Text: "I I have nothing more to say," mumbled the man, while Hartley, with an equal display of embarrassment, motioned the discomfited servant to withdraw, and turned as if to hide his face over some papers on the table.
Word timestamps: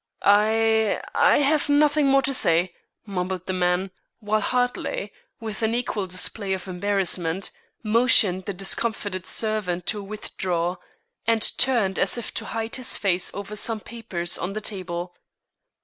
"I 0.23 0.99
I 1.13 1.41
have 1.41 1.69
nothing 1.69 2.07
more 2.07 2.23
to 2.23 2.33
say," 2.33 2.73
mumbled 3.05 3.45
the 3.45 3.53
man, 3.53 3.91
while 4.19 4.41
Hartley, 4.41 5.13
with 5.39 5.61
an 5.61 5.75
equal 5.75 6.07
display 6.07 6.53
of 6.53 6.67
embarrassment, 6.67 7.51
motioned 7.83 8.45
the 8.45 8.53
discomfited 8.53 9.27
servant 9.27 9.85
to 9.85 10.01
withdraw, 10.03 10.77
and 11.27 11.55
turned 11.59 11.99
as 11.99 12.17
if 12.17 12.33
to 12.33 12.45
hide 12.45 12.77
his 12.77 12.97
face 12.97 13.29
over 13.35 13.55
some 13.55 13.79
papers 13.79 14.39
on 14.39 14.53
the 14.53 14.59
table. 14.61 15.13